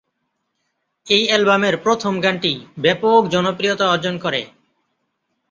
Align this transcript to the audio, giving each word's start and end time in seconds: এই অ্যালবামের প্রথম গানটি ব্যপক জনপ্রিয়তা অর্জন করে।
এই 1.07 1.23
অ্যালবামের 1.27 1.75
প্রথম 1.77 2.13
গানটি 2.19 2.53
ব্যপক 2.77 3.21
জনপ্রিয়তা 3.27 3.85
অর্জন 3.89 4.15
করে। 4.17 4.41